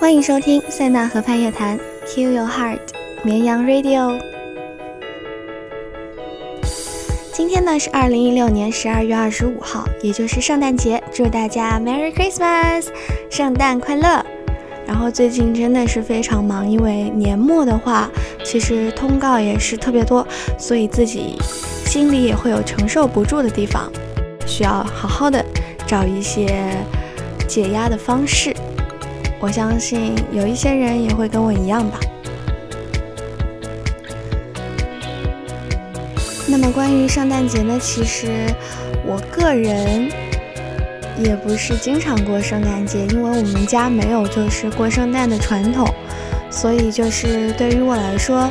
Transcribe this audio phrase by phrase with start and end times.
[0.00, 2.78] 欢迎收听塞纳河畔夜谈，Heal Your Heart，
[3.22, 4.18] 绵羊 Radio。
[7.34, 12.86] 今天呢是二零一六年十二月二十五号，也就是圣诞节，祝大家 Merry Christmas，
[13.28, 14.24] 圣诞快乐。
[14.86, 18.10] 然后最近真的是非常忙，因为年末的话，
[18.42, 20.26] 其实通告也是特别多，
[20.58, 21.36] 所以自己
[21.84, 23.92] 心里也会有承受不住的地方，
[24.46, 25.44] 需要好好的
[25.86, 26.74] 找一些
[27.46, 28.56] 解压的方式。
[29.40, 31.98] 我相信有一些人也会跟我一样吧。
[36.46, 38.46] 那么关于圣诞节呢，其实
[39.04, 40.08] 我个人。
[41.22, 45.86] 也不是经常过圣诞节，因为我们家没有就是过圣诞的传统，
[46.50, 48.50] 所以就是对于我来说，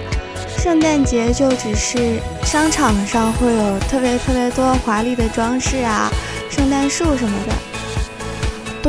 [0.56, 6.12] 圣诞节就只是商场上会有特别特别多华丽的装饰啊，
[6.52, 7.69] 圣诞树什么的。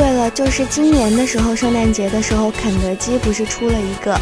[0.01, 4.19] 对了，就是今年的时候，圣诞节的时候，肯德基不是出了一个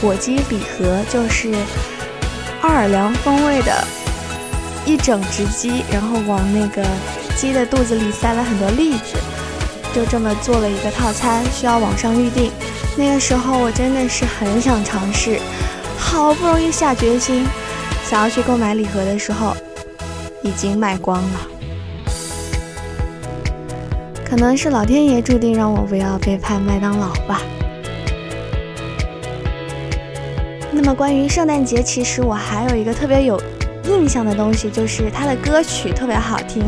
[0.00, 1.54] 火鸡礼盒，就是
[2.62, 3.72] 奥尔良风味的
[4.84, 6.84] 一整只鸡，然后往那个。
[7.36, 9.16] 鸡的肚子里塞了很多栗子，
[9.94, 12.50] 就这么做了一个套餐，需要网上预定。
[12.98, 15.38] 那个时候我真的是很想尝试，
[15.96, 17.46] 好不容易下决心
[18.04, 19.56] 想要去购买礼盒的时候，
[20.42, 21.59] 已经卖光了。
[24.30, 27.42] 可能是老天爷注定让我不要背叛麦当劳吧。
[30.70, 33.42] 那么关于圣诞节，其实我还有一个特别有
[33.86, 36.62] 印象的东西，就是它的歌曲特别好听。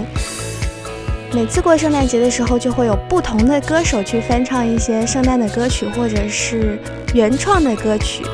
[1.33, 6.77] 每次过圣诞节的时候，就会有不同的歌手去翻唱一些圣诞的歌曲，或者是
[7.15, 8.25] 原创的歌曲。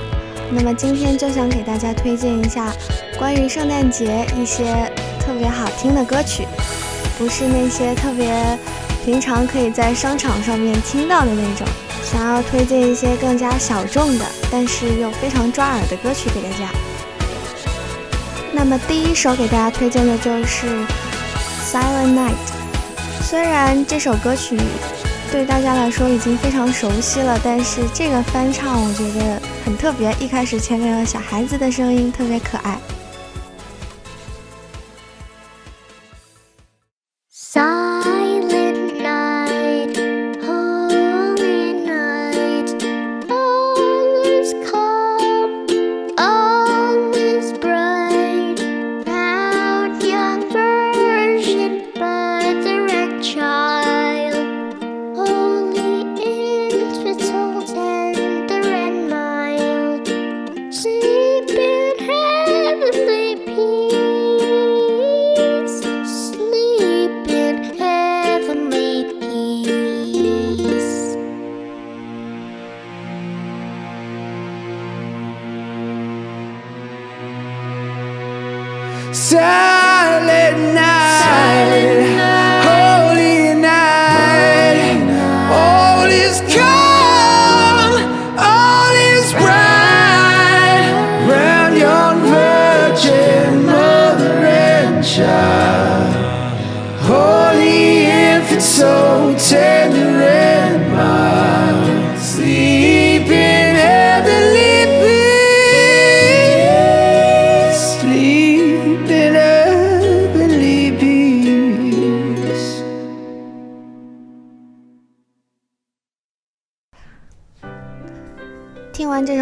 [0.51, 2.73] 那么今天就想给大家推荐一下
[3.19, 6.47] 关于圣诞节一些特别好听的歌曲，
[7.19, 8.59] 不是那些特别
[9.09, 11.67] 平常可以在商场上面听到的那种。
[12.05, 16.71] 想要推荐一些更加小众的，但是又非常抓耳的歌曲给大家。
[18.53, 20.67] 那么第一首给大家推荐的就是
[21.73, 22.33] 《Silent Night》。
[23.23, 24.59] 虽然这首歌曲
[25.33, 30.15] 对大家来说已经非常熟悉了，但是这个翻唱我觉得很特别。
[30.21, 32.79] 一开始前面有小孩子的声音，特别可爱。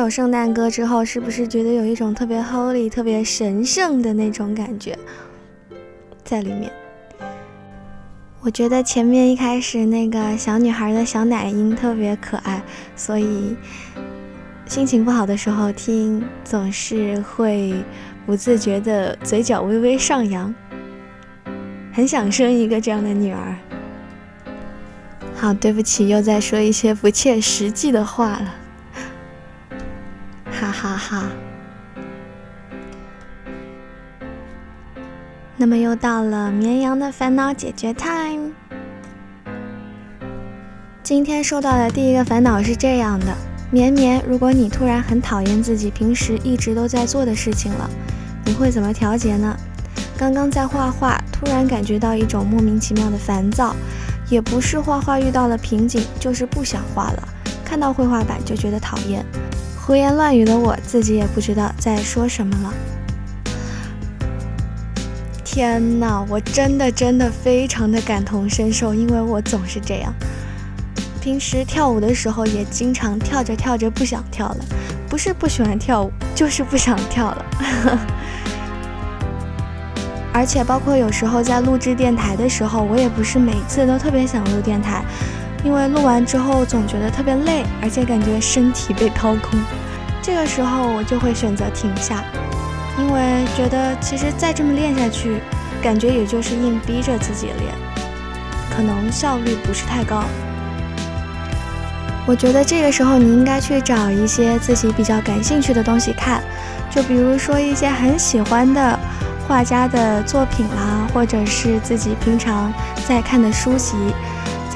[0.08, 4.98] 圣诞歌之后，是不是觉得有一种特别 holy、特别神圣的那种感觉
[6.24, 6.70] 在里面？
[8.40, 12.62] 我觉得前面一开始那个小女孩的小奶音特别可爱，
[12.94, 13.56] 所以
[14.66, 17.74] 心情不好的时候听，总是会
[18.24, 20.54] 不自觉的嘴角微微上扬，
[21.92, 23.56] 很想生一个这样的女儿。
[25.34, 28.54] 好，对不起，又在说一些不切实际的话了。
[30.58, 31.22] 哈哈哈！
[35.58, 38.52] 那么又到了绵羊的烦恼解决 time。
[41.02, 43.36] 今天收到的第一个烦恼是这样的：
[43.70, 47.90] 绵绵，如果你突然很讨厌自己平时一直都在做的事情了，
[48.46, 49.54] 你会怎么调节呢？
[50.16, 53.76] 刚刚在画画，突然感觉到一种莫名其妙的烦躁，
[54.30, 57.28] 也不是画画遇到了瓶颈，就是不想画了，
[57.62, 59.22] 看到绘画板就觉得讨厌。
[59.86, 62.74] 胡言乱语的我自己也不知道在说什么了。
[65.44, 70.12] 天哪，我真的真的非常的感同身受，因为我总是这样。
[71.20, 74.56] 平时跳舞的时候也经常跳着跳着不想跳了，
[75.08, 77.44] 不是不喜欢跳舞，就是不想跳了。
[80.34, 85.04] 而且包括有时候在录制电台的时候，我也不是每次都特别想录电台，
[85.66, 89.58] 因为录完之后总觉得特别累，而且感觉身体被掏空。
[90.22, 92.22] 这个时候我就会选择停下，
[92.96, 95.40] 因为觉得其实再这么练下去，
[95.82, 97.74] 感觉也就是硬逼着自己练，
[98.76, 100.22] 可能效率不是太高。
[102.26, 106.40] 我觉得这个时候你应该去找一些自己比较感兴趣的东西看，
[106.92, 108.96] 就比如说一些很喜欢的。
[109.48, 112.72] 画家的作品啦，或者是自己平常
[113.06, 113.94] 在看的书籍，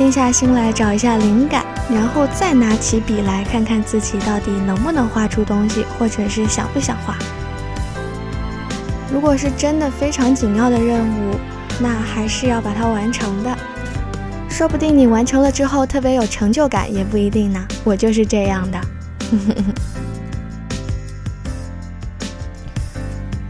[0.00, 1.62] 静下心来找一下灵感，
[1.92, 7.18] 然后再拿起笔来看看自己到底能不能画出东西，或者是想不想画。
[9.12, 11.36] 如果是真的非常紧要的任务，
[11.78, 13.54] 那还是要把它完成的。
[14.48, 17.62] 说不定你完成了之后特别有成就感，也不一定呢。
[17.84, 18.80] 我就是这样的。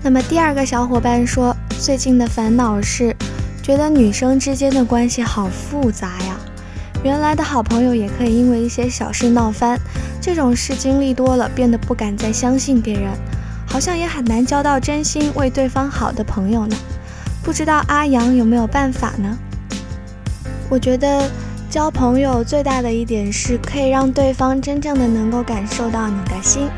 [0.02, 3.14] 那么第二个小伙伴说，最近的烦恼是，
[3.62, 6.29] 觉得女生之间的关系好复杂呀。
[7.02, 9.78] 原来的好朋友也可以因为一些小事闹翻，
[10.20, 13.10] 这种事经历多了，变得不敢再相信别人，
[13.66, 16.76] 好像也很难交到真心为对方好的朋友呢。
[17.42, 19.38] 不知道阿阳有没有办法呢？
[20.68, 21.28] 我觉得
[21.70, 26.68] 交朋友最大的一点是可以让对方真正的能够感受到你的心，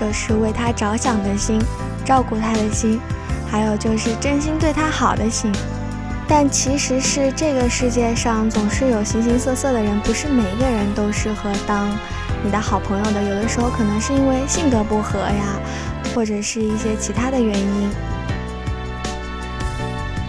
[0.00, 1.60] 就是为他着想的心。
[2.04, 3.00] 照顾他的心，
[3.50, 5.50] 还有就是真心对他好的心。
[6.26, 11.88] 但其实是这个世界上总是有形形色色的人，不是每一个人都适合当
[12.42, 13.22] 你的好朋友的。
[13.22, 15.60] 有的时候可能是因为性格不合呀，
[16.14, 17.90] 或者是一些其他的原因。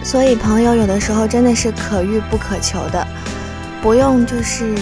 [0.04, 3.06] 所以朋友有的时候真的是可遇不可求的，
[3.82, 4.74] 不用就是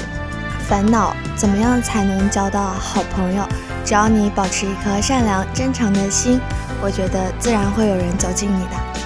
[0.68, 3.42] 烦恼怎么样才能交到好朋友。
[3.84, 6.40] 只要你保持一颗善良真诚的心。
[6.82, 9.03] 我觉得自然会有人走进你的。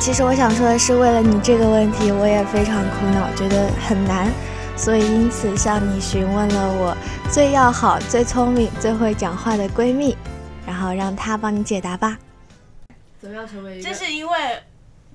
[0.00, 4.32] 其实我想说的是，为了你这个问题，我也非常苦恼，觉得很难，
[4.74, 6.96] 所以因此向你询问了我
[7.30, 10.16] 最要好、最聪明、最会讲话的闺蜜，
[10.66, 12.16] 然后让她帮你解答吧。
[13.20, 13.88] 怎么样成为一个？
[13.90, 14.62] 这是因为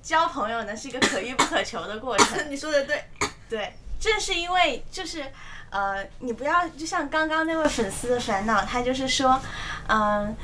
[0.03, 2.37] 交朋友呢是一个可遇不可求的过程。
[2.47, 3.03] 你说的对，
[3.49, 5.25] 对，正是因为就是
[5.71, 9.41] 呃，你不要就像刚刚那位粉丝的烦恼，他就是说，
[9.87, 10.35] 嗯。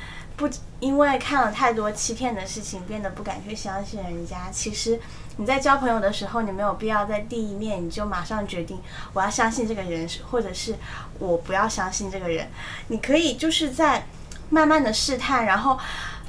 [0.42, 0.50] 不
[0.80, 4.50] 因为看了太多欺骗的事情，变得不敢去相信人家。
[4.50, 4.98] 其实
[5.36, 8.80] 你在交朋友的时候，你没有必要在第一面你就马上决定
[9.12, 10.74] 我要相信这个人，或者是
[11.20, 12.48] 我不要相信这个人。
[12.88, 14.04] 你可以就是在
[14.50, 15.78] 慢慢的试探，然后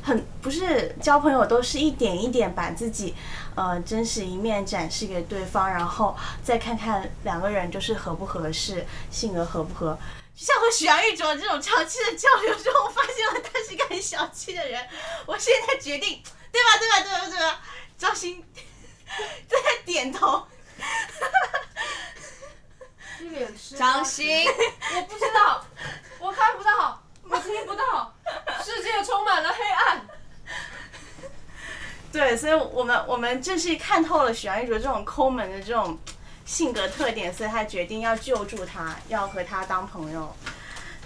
[0.03, 3.15] 很不是交朋友都是一点一点把自己
[3.55, 9.97] 呃真实一面展示给对方，然后再看看两个人就是合不合适，性格合不合。
[10.35, 14.85] 像和许阳玉卓这种长期的交流之后，发现了他是一个很小气的人。
[15.25, 16.21] 我现在决定，
[16.51, 16.77] 对吧？
[16.79, 16.99] 对吧？
[17.01, 17.27] 对吧？
[17.27, 17.61] 对吧？
[17.97, 18.43] 张鑫
[19.47, 20.45] 在点头。
[23.77, 24.45] 张鑫，
[24.95, 25.65] 我不知道，
[26.19, 28.13] 我看不到，我听不到，
[28.65, 30.07] 世界充满了黑暗。
[32.11, 35.97] 对，所以我们我们正是看透了许阳玉卓这种抠门的这种。
[36.45, 40.35] 性格特点，所以他决定要救助他，要和他当朋友，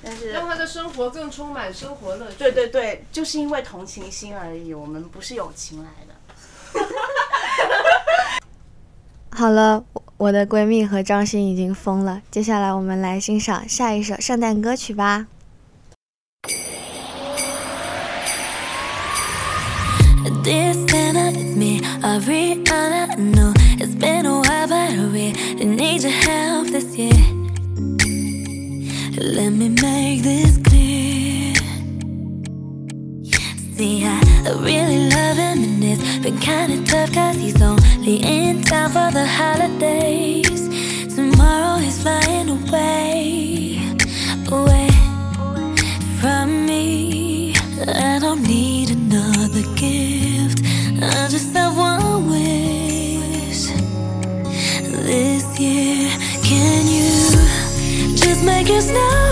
[0.04, 2.36] 但是让他的生活更充满生活乐趣。
[2.38, 6.16] 对对对，就是因为同情心而已，我们不是友情来的。
[9.38, 9.84] 好了，
[10.18, 15.28] 我的闺蜜和张欣已经疯了，接下来我们来欣赏下一首圣诞歌曲吧。
[36.28, 40.68] Been kinda tough, cause he's only in town for the holidays.
[41.16, 43.80] Tomorrow he's flying away,
[44.52, 44.90] away
[46.20, 47.54] from me.
[47.88, 50.60] I don't need another gift,
[51.02, 53.62] I just have one wish
[55.08, 56.12] this year.
[56.44, 59.27] Can you just make it snow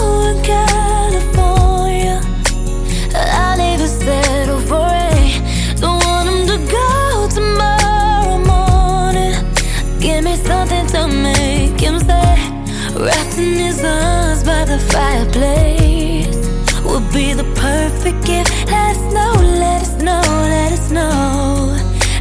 [18.11, 18.51] gift.
[18.67, 21.77] Let us know, let us know, let us know,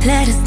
[0.06, 0.43] let us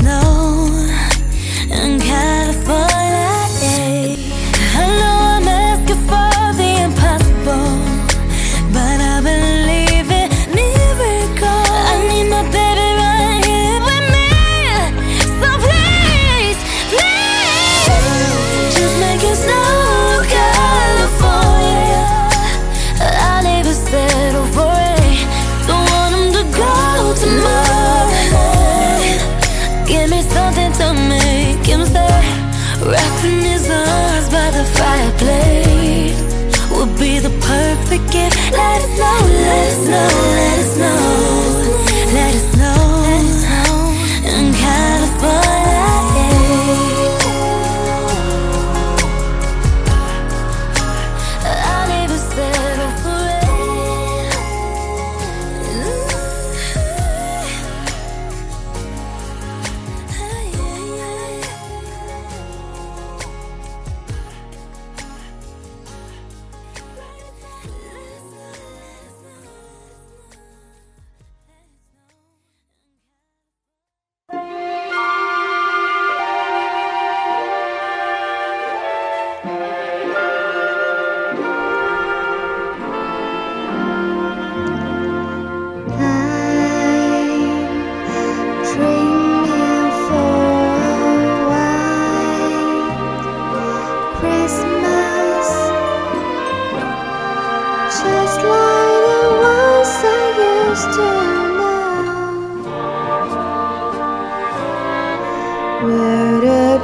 [38.52, 39.27] let it flow.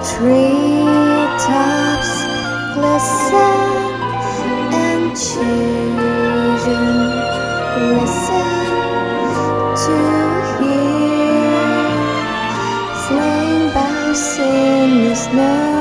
[0.04, 1.54] Treetops
[2.76, 3.64] glisten
[4.74, 6.88] and children
[7.96, 8.52] listen
[9.84, 9.96] to
[10.60, 11.88] hear
[13.08, 15.72] sleighing bells in the snow.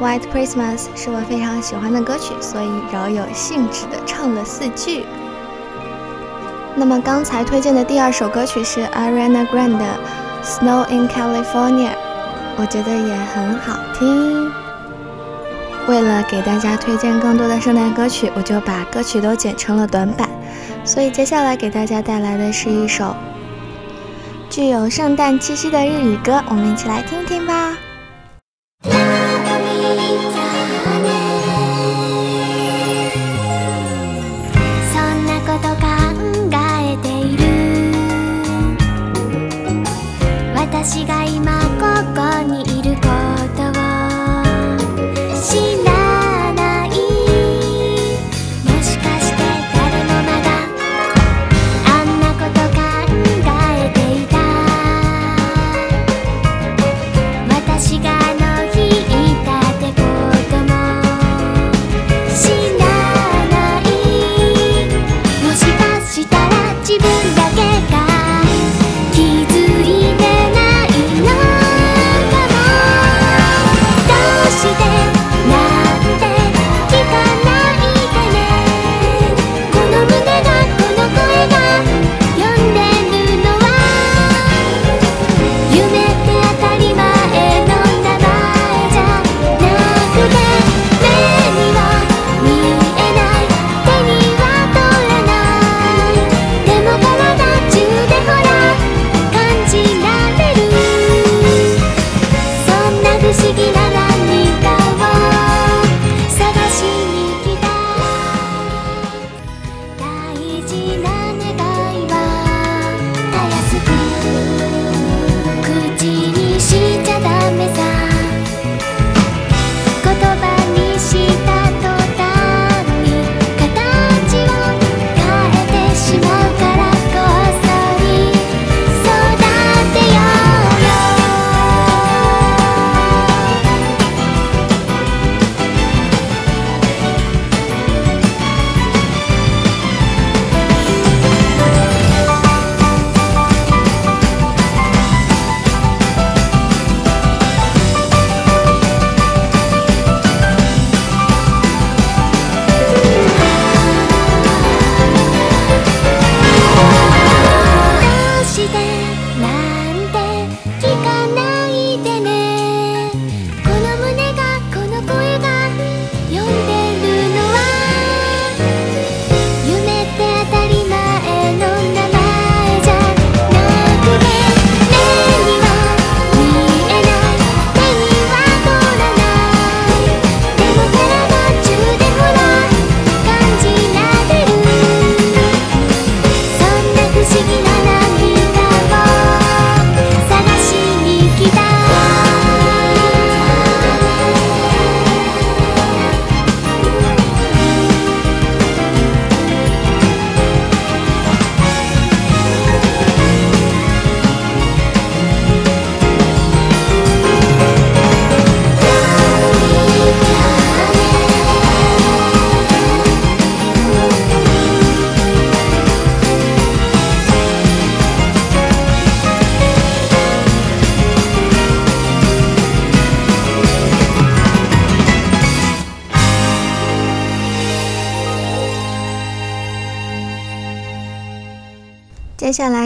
[0.00, 5.04] White Christmas 是我非常喜欢的歌曲，所以饶有兴致的唱了四句。
[6.80, 9.84] 那么刚才推荐的第二首歌曲是 Ariana Grande 的
[10.42, 11.90] snow in California
[12.56, 14.50] 我觉得也很好听。
[15.86, 20.26] 为了给大家推荐更多的圣诞歌曲，我就把歌曲都剪成了短板。
[20.82, 23.14] 所以接下来给大家带来的是一首
[24.48, 27.76] 具有圣诞气息的日语歌，我们一起来听听吧。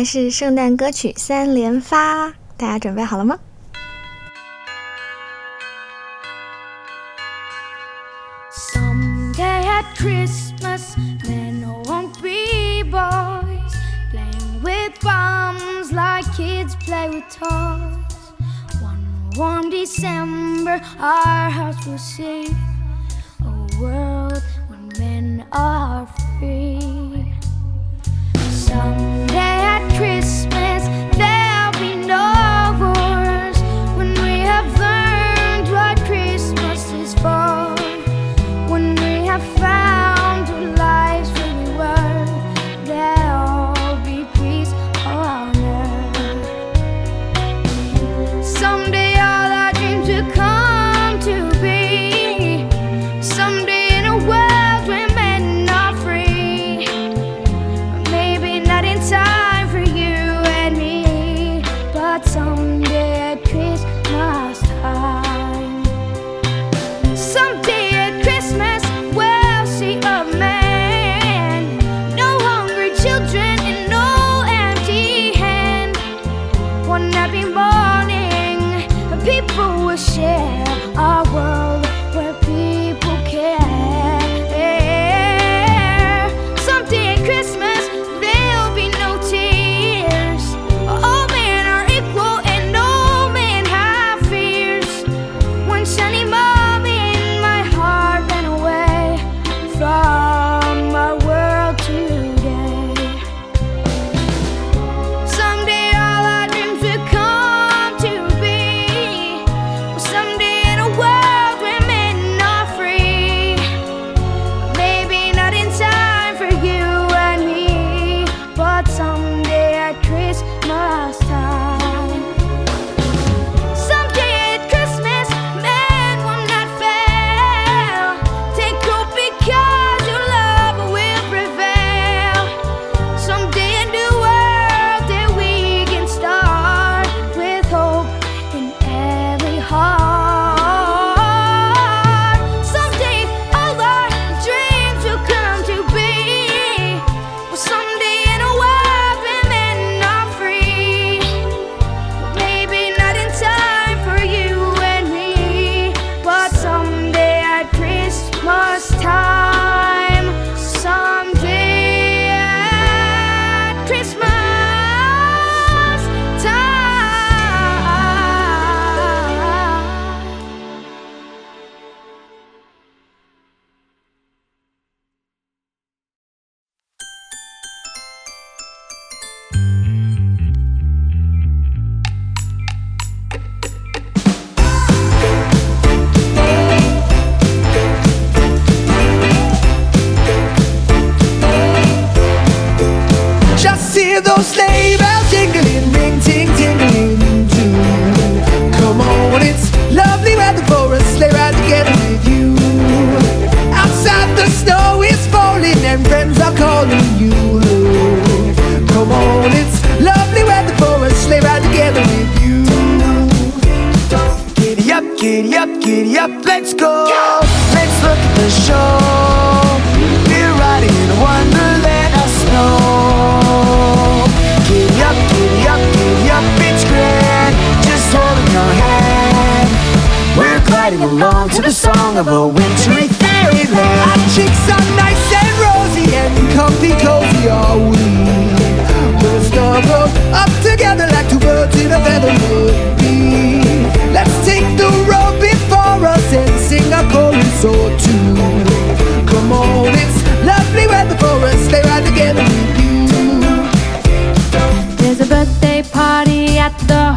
[0.04, 3.38] 是圣诞歌曲三连发，大家准备好了吗？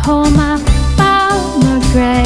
[0.08, 0.62] Home of
[0.96, 2.24] Farmer Gray.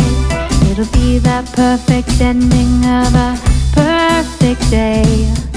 [0.69, 3.31] It'll be the perfect ending of a
[3.73, 5.03] perfect day.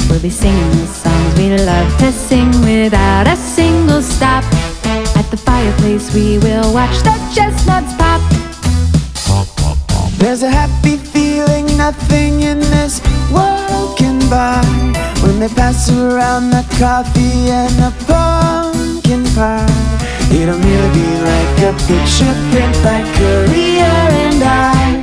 [0.09, 4.43] We'll be singing the songs we love to sing without a single stop.
[5.21, 8.23] At the fireplace, we will watch the chestnuts pop.
[10.17, 14.65] There's a happy feeling nothing in this world can buy
[15.23, 19.84] when they pass around the coffee and the pumpkin pie.
[20.35, 23.87] It'll merely be like a picture print by Korea
[24.27, 24.99] and I.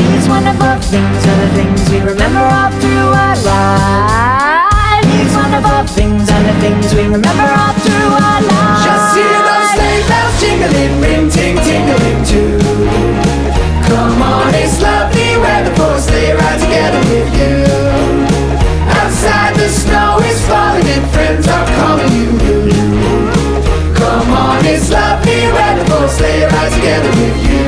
[0.00, 5.04] These wonderful things are the things we remember all through our lives.
[5.04, 8.84] These wonderful things are the things we remember all through our lives.
[8.88, 12.56] Just hear those sleigh bells jingling, ring, ting, tingling too.
[13.84, 14.91] Come on, it's lovely
[26.82, 27.62] together with you.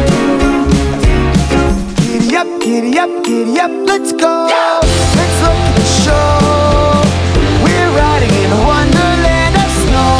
[2.02, 4.50] Giddy up, giddy up, giddy up, let's go.
[4.50, 6.26] Let's look at the show.
[7.62, 10.18] We're riding in a wonderland of snow.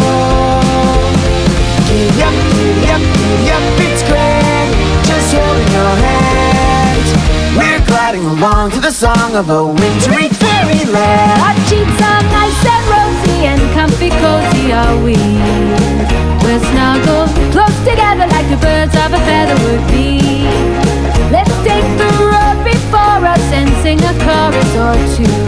[1.90, 4.70] Giddy up, giddy up, giddy up, it's grand.
[5.10, 7.04] Just holding your hand.
[7.58, 11.42] We're gliding along to the song of a wintry fairyland.
[11.42, 15.18] Our cheeks are nice and rosy and comfy cozy are we.
[16.44, 18.23] We're snuggled close together
[18.54, 20.46] the birds of a feather would be.
[21.34, 25.38] Let's take the road before us and sing a chorus or two.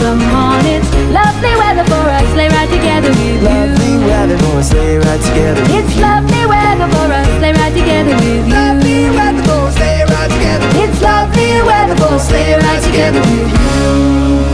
[0.00, 3.40] Come on, it's lovely weather for us, sleigh ride together with you.
[3.44, 5.60] Lovely weather for a sleigh ride together.
[5.60, 6.02] with It's you.
[6.02, 8.54] lovely weather for us, sleigh ride together with you.
[8.54, 10.68] Lovely weather for a sleigh ride together.
[10.82, 14.49] It's lovely weather for a sleigh ride together with you.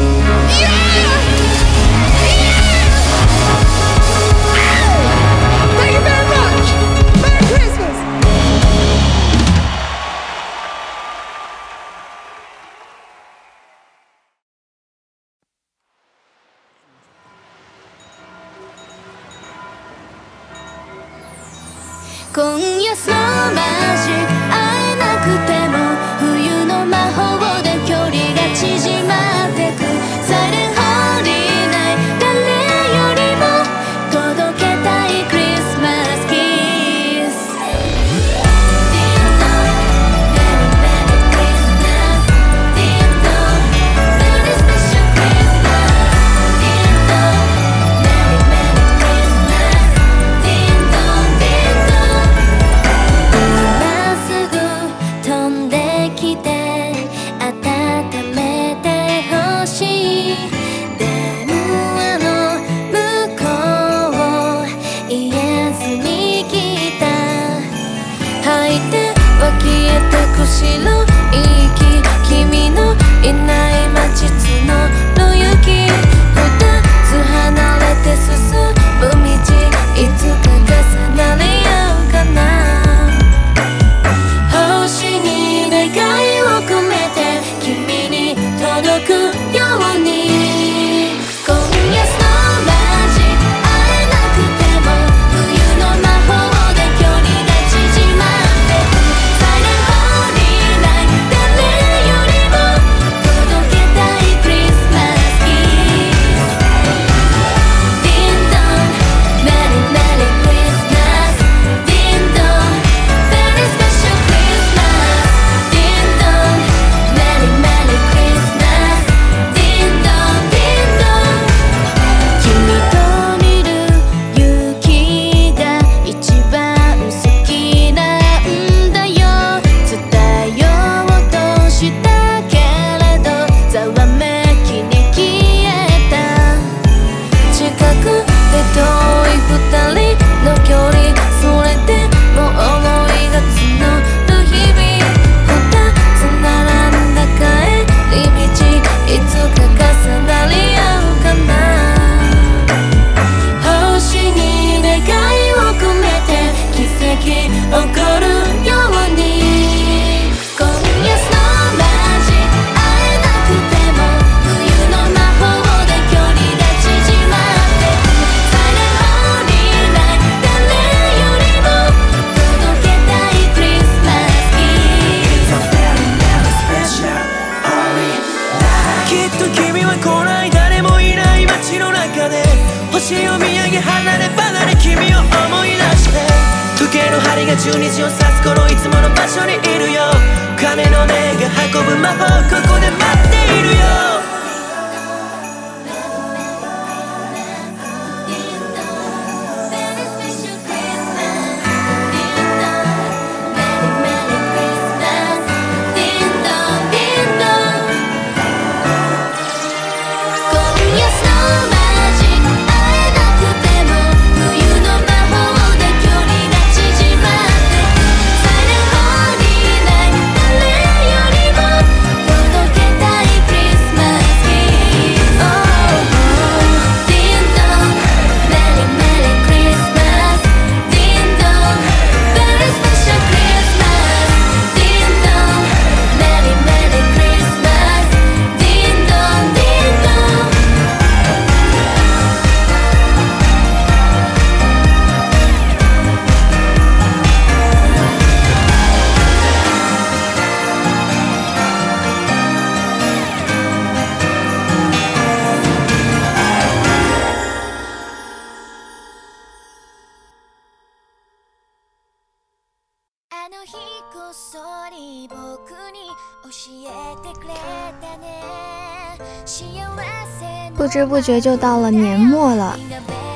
[270.96, 272.74] 不知不觉就到了年末了，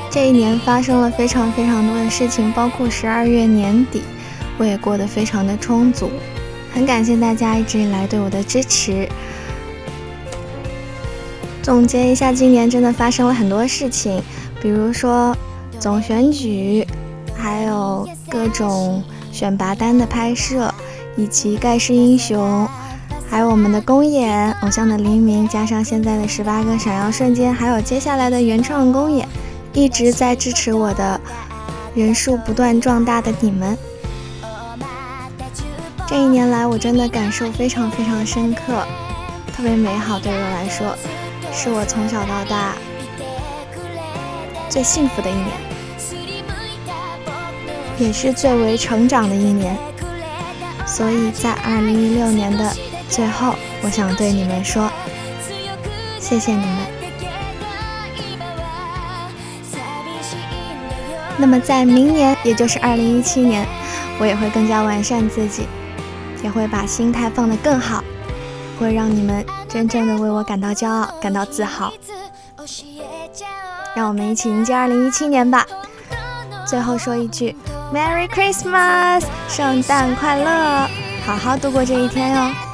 [0.09, 4.01] 这一年发生了非常非常多的事情，包括十二月年底，
[4.57, 6.09] 我也过得非常的充足。
[6.73, 9.07] 很感谢大家一直以来对我的支持。
[11.61, 14.19] 总结一下，今年真的发生了很多事情，
[14.59, 15.37] 比如说
[15.79, 16.83] 总选举，
[17.35, 20.73] 还有各种选拔单的拍摄，
[21.15, 22.67] 以及盖世英雄，
[23.31, 29.25] 还有我们的公演《偶像的黎明》，加上现在的十八个闪耀瞬间，还有接下来的原创公演，
[29.71, 31.17] 一直在支持我的
[31.95, 33.77] 人数不断壮大的你们。
[36.05, 38.85] 这一年来，我真的感受非常非常深刻，
[39.55, 40.93] 特别美好，对我来说，
[41.53, 42.75] 是我从小到大
[44.67, 45.47] 最幸福的一年，
[47.97, 49.77] 也是最为成长的一年。
[50.85, 52.75] 所以在二零一六年的
[53.11, 54.89] 最后，我想对你们说，
[56.17, 56.77] 谢谢你们。
[61.37, 63.67] 那么在明年，也就是二零一七年，
[64.17, 65.67] 我也会更加完善自己，
[66.41, 68.01] 也会把心态放得更好，
[68.79, 71.91] 会让你们真正的为我感到骄傲，感到自豪。
[73.93, 75.67] 让我们一起迎接二零一七年吧。
[76.65, 77.53] 最后说一句
[77.93, 80.87] ，Merry Christmas，圣诞快乐，
[81.25, 82.70] 好好度过这一天哟。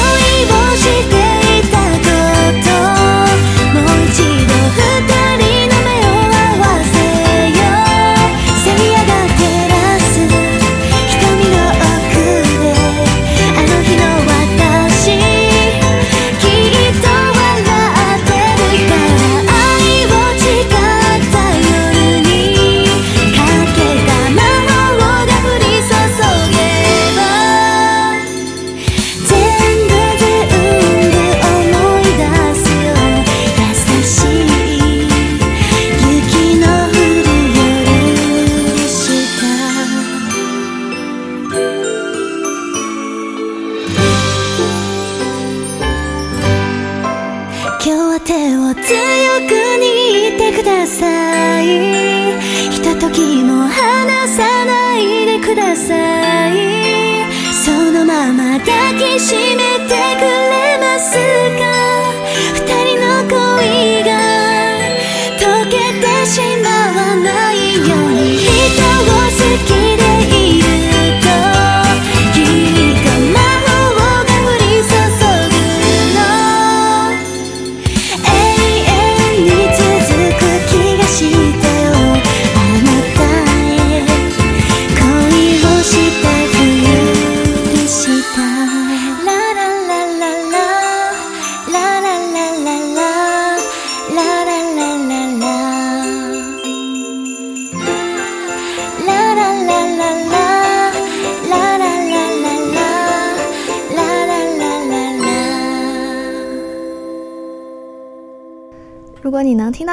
[0.00, 1.19] 恋をして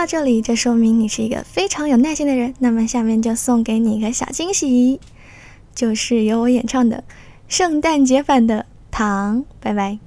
[0.08, 2.56] 这里，这说明你是一个非常有耐心的人。
[2.60, 5.00] 那么下面就送给你一个小惊喜，
[5.76, 7.04] 就是由我演唱的
[7.48, 9.40] 圣诞节版的《糖》。
[9.60, 10.00] 拜拜。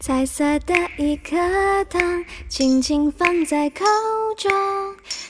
[0.00, 1.36] 彩色的一颗
[1.84, 3.84] 糖，轻轻放在口
[4.38, 4.50] 中，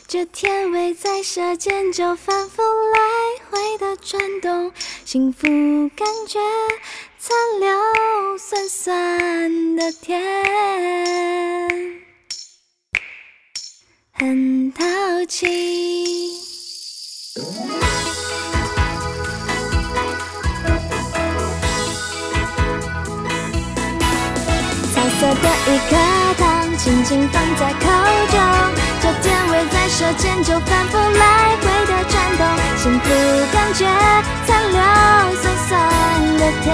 [0.07, 2.99] 这甜味在舌尖就反复来
[3.51, 4.71] 回的转动，
[5.05, 5.49] 幸福
[5.97, 6.39] 感觉
[7.29, 7.69] 残留
[8.39, 10.19] 酸酸的甜，
[14.15, 14.87] 很淘
[15.29, 16.33] 气。
[24.95, 25.97] 彩色的一颗
[26.39, 27.85] 糖，轻轻放在口
[28.31, 28.41] 中，
[29.03, 32.43] 这甜味在舌尖就反复来回的转动，
[32.79, 33.05] 幸福
[33.53, 33.85] 感觉
[34.49, 34.81] 残留
[35.43, 35.71] 酸酸
[36.39, 36.67] 的甜，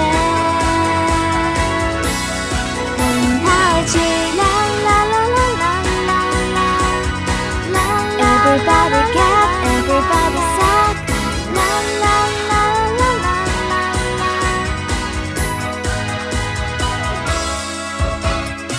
[2.97, 2.99] 很
[3.43, 3.45] 好
[3.85, 3.93] 奇。
[4.37, 4.41] 啦
[4.85, 5.65] 啦啦啦啦
[6.07, 6.09] 啦
[6.47, 6.57] 啦。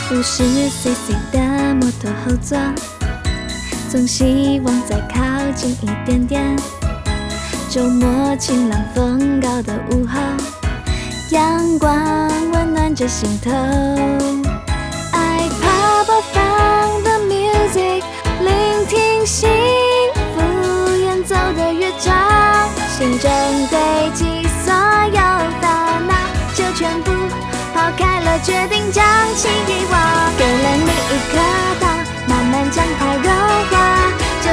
[0.09, 0.33] 不是
[0.71, 1.37] cc 的
[1.75, 2.57] 摩托后座，
[3.91, 5.21] 总希望再靠
[5.55, 6.57] 近一点点。
[7.77, 10.19] 周末晴朗风高的午后，
[11.29, 11.93] 阳光
[12.51, 13.51] 温暖着心头。
[15.13, 18.03] iPod 播放的 music，
[18.41, 19.51] 聆听幸
[20.35, 22.67] 福演奏的乐章，
[22.97, 23.31] 心中
[23.69, 24.25] 堆积
[24.65, 24.73] 所
[25.13, 25.21] 有
[25.61, 26.15] 烦恼，
[26.55, 27.11] 就全部
[27.75, 29.05] 抛开了，决定将
[29.37, 29.96] 其遗忘。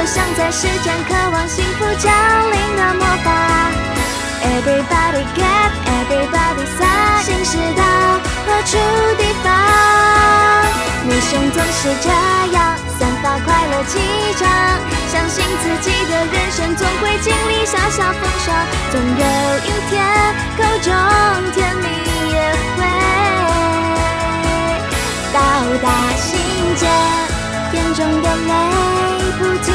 [0.06, 2.12] 像在施展渴望幸福降
[2.50, 3.30] 临的魔法。
[4.44, 7.82] Everybody get, everybody sad，心事到
[8.46, 8.76] 何处
[9.16, 9.46] 地方？
[11.06, 12.08] 你胸总是这
[12.52, 13.98] 样散发快乐气
[14.38, 14.42] 场，
[15.10, 18.54] 相信自己的人生总会经历小小风霜，
[18.90, 19.24] 总有
[19.64, 19.92] 一天
[20.56, 20.92] 口中
[21.52, 21.86] 甜蜜
[22.32, 22.36] 也
[22.76, 22.78] 会
[25.32, 25.38] 到
[25.82, 25.86] 达
[26.16, 26.30] 心
[26.76, 26.82] 间，
[27.72, 28.50] 眼中的泪
[29.38, 29.74] 不停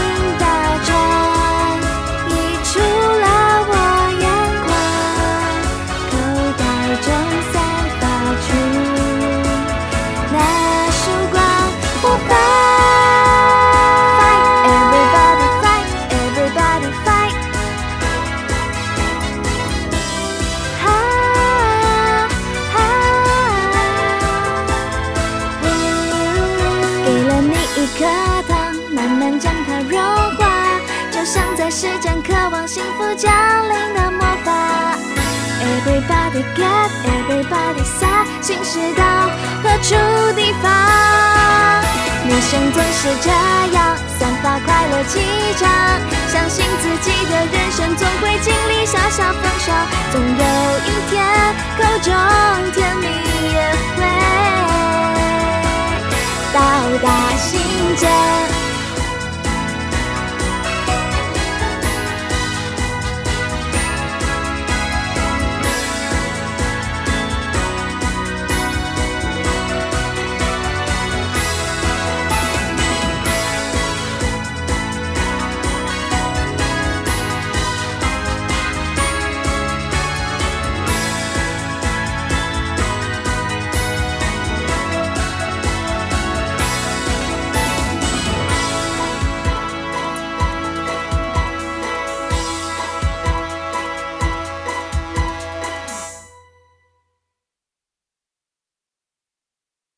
[31.69, 33.31] 就像在施展渴望幸福降
[33.69, 34.97] 临的魔法。
[35.61, 39.03] Everybody get, everybody sad，心事到
[39.61, 39.93] 何处
[40.35, 40.65] 地方？
[42.25, 45.19] 女生总是这样散发快乐气
[45.59, 45.69] 场，
[46.27, 49.77] 相信自己的人生总会经历小小风霜，
[50.11, 50.43] 总有
[50.87, 51.23] 一天
[51.77, 52.11] 口中
[52.73, 53.05] 甜蜜
[53.53, 53.59] 也
[53.95, 53.99] 会
[56.51, 56.57] 到
[57.03, 57.07] 达
[57.37, 57.61] 心
[57.95, 58.09] 间。